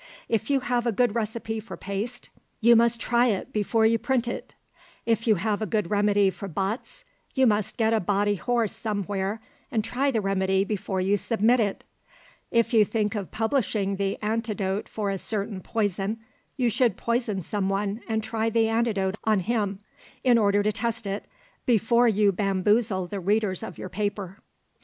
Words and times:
If 0.27 0.49
you 0.49 0.61
have 0.61 0.87
a 0.87 0.91
good 0.91 1.13
recipe 1.13 1.59
for 1.59 1.77
paste, 1.77 2.31
you 2.59 2.75
must 2.75 2.99
try 2.99 3.27
it 3.27 3.53
before 3.53 3.85
you 3.85 3.99
print 3.99 4.27
it. 4.27 4.55
If 5.05 5.27
you 5.27 5.35
have 5.35 5.61
a 5.61 5.67
good 5.67 5.91
remedy 5.91 6.31
for 6.31 6.47
botts, 6.47 7.05
you 7.35 7.45
must 7.45 7.77
get 7.77 7.93
a 7.93 8.01
botty 8.01 8.39
horse 8.39 8.75
somewhere 8.75 9.43
and 9.71 9.83
try 9.83 10.09
the 10.09 10.19
remedy 10.19 10.63
before 10.63 10.99
you 11.01 11.17
submit 11.17 11.59
it. 11.59 11.83
If 12.49 12.73
you 12.73 12.83
think 12.83 13.13
of 13.13 13.29
publishing 13.29 13.97
the 13.97 14.17
antidote 14.23 14.89
for 14.89 15.11
a 15.11 15.19
certain 15.19 15.61
poison, 15.61 16.17
you 16.57 16.71
should 16.71 16.97
poison 16.97 17.43
some 17.43 17.69
one 17.69 18.01
and 18.07 18.23
try 18.23 18.49
the 18.49 18.67
antidote 18.69 19.17
on 19.23 19.41
him, 19.41 19.81
in 20.23 20.39
order 20.39 20.63
to 20.63 20.71
test 20.71 21.05
it, 21.05 21.25
before 21.67 22.07
you 22.07 22.31
bamboozle 22.31 23.05
the 23.05 23.19
readers 23.19 23.61
of 23.61 23.77
your 23.77 23.89
paper. 23.89 24.39